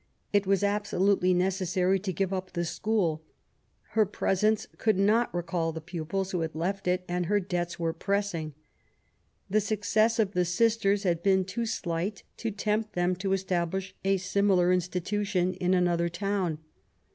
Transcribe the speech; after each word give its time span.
It 0.33 0.47
was 0.47 0.63
absolutely 0.63 1.31
necessary 1.31 1.99
to 1.99 2.11
give 2.11 2.33
up 2.33 2.53
the 2.53 2.65
school. 2.65 3.21
Her 3.89 4.03
presence 4.07 4.67
could 4.79 4.97
not 4.97 5.31
recall 5.31 5.71
the 5.71 5.79
pupik 5.79 6.31
who 6.31 6.39
had 6.41 6.55
left 6.55 6.85
it^ 6.87 7.03
and 7.07 7.27
her 7.27 7.39
debts 7.39 7.77
were 7.77 7.93
pressing. 7.93 8.55
The 9.47 9.61
success 9.61 10.17
of 10.17 10.31
the 10.31 10.43
sisters 10.43 11.03
had 11.03 11.21
been 11.21 11.45
too 11.45 11.67
slight 11.67 12.23
to 12.37 12.49
tempt 12.49 12.93
them 12.93 13.15
to 13.17 13.33
establish 13.33 13.93
a 14.03 14.17
similar 14.17 14.73
institution 14.73 15.53
in 15.53 15.75
another 15.75 16.09
town. 16.09 16.57